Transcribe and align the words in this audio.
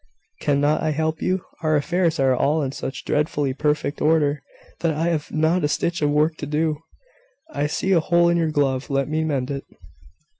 "Cannot 0.39 0.81
I 0.81 0.89
help 0.89 1.21
you? 1.21 1.45
Our 1.61 1.75
affairs 1.75 2.19
are 2.19 2.35
all 2.35 2.63
in 2.63 2.71
such 2.71 3.05
dreadfully 3.05 3.53
perfect 3.53 4.01
order, 4.01 4.41
that 4.79 4.95
I 4.95 5.09
have 5.09 5.31
not 5.31 5.63
a 5.63 5.67
stitch 5.67 6.01
of 6.01 6.09
work 6.09 6.37
to 6.37 6.47
do. 6.47 6.81
I 7.51 7.67
see 7.67 7.91
a 7.91 7.99
hole 7.99 8.27
in 8.27 8.35
your 8.35 8.49
glove: 8.49 8.89
let 8.89 9.07
me 9.07 9.23
mend 9.23 9.51
it." 9.51 9.65